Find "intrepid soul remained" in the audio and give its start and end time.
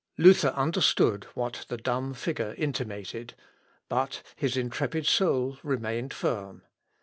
4.57-6.11